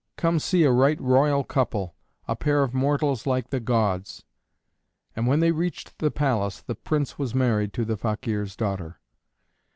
[0.17, 1.95] Come see a right royal couple,
[2.27, 4.25] a pair of mortals like the gods!"
[5.15, 8.99] And when they reached the palace the prince was married to the Fakeer's daughter.